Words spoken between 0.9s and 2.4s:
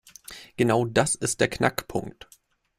ist der Knackpunkt.